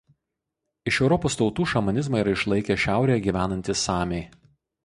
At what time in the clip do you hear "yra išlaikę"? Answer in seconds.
2.23-2.79